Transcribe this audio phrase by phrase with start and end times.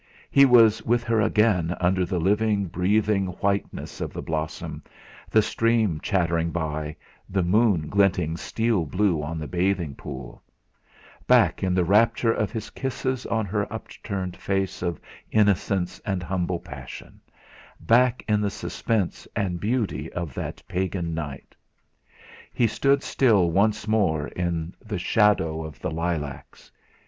[0.31, 4.81] He was with her again under the living, breathing white ness of the blossom,
[5.29, 6.95] the stream chattering by,
[7.29, 10.41] the moon glinting steel blue on the bathing pool;
[11.27, 16.59] back in the rapture of his kisses on her upturned face of innocence and humble
[16.59, 17.21] passion,
[17.79, 21.55] back in the suspense and beauty of that pagan night.
[22.51, 26.71] He stood still once more in the shadow of the lilacs.